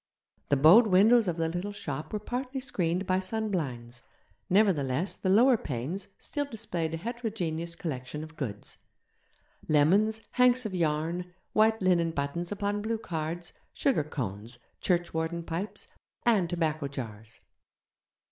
[0.49, 4.01] The bowed windows of the little shop were partly screened by sunblinds;
[4.49, 8.79] nevertheless the lower panes still displayed a heterogeneous collection of goods
[9.67, 15.87] lemons, hanks of yarn, white linen buttons upon blue cards, sugar cones, churchwarden pipes,
[16.25, 17.39] and tobacco jars.